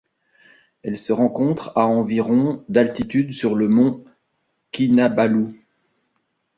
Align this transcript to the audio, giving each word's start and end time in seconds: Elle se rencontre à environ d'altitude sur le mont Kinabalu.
Elle 0.81 0.97
se 0.97 1.13
rencontre 1.13 1.73
à 1.75 1.85
environ 1.85 2.63
d'altitude 2.69 3.33
sur 3.33 3.53
le 3.53 3.67
mont 3.69 4.03
Kinabalu. 4.71 5.53